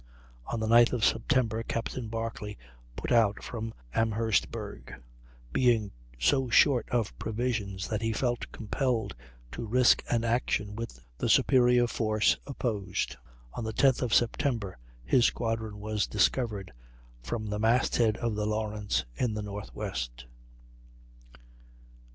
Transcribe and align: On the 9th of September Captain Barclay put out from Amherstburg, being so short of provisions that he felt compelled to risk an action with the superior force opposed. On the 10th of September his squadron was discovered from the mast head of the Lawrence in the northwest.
On 0.47 0.59
the 0.59 0.65
9th 0.65 0.93
of 0.93 1.05
September 1.05 1.61
Captain 1.61 2.07
Barclay 2.09 2.57
put 2.95 3.11
out 3.11 3.43
from 3.43 3.71
Amherstburg, 3.93 4.95
being 5.53 5.91
so 6.17 6.49
short 6.49 6.89
of 6.89 7.15
provisions 7.19 7.87
that 7.87 8.01
he 8.01 8.11
felt 8.11 8.51
compelled 8.51 9.13
to 9.51 9.63
risk 9.67 10.01
an 10.09 10.23
action 10.23 10.75
with 10.75 11.05
the 11.19 11.29
superior 11.29 11.85
force 11.85 12.35
opposed. 12.47 13.15
On 13.53 13.63
the 13.63 13.73
10th 13.73 14.01
of 14.01 14.11
September 14.11 14.75
his 15.05 15.25
squadron 15.25 15.79
was 15.79 16.07
discovered 16.07 16.73
from 17.21 17.45
the 17.45 17.59
mast 17.59 17.97
head 17.97 18.17
of 18.17 18.33
the 18.33 18.47
Lawrence 18.47 19.05
in 19.17 19.35
the 19.35 19.43
northwest. 19.43 20.25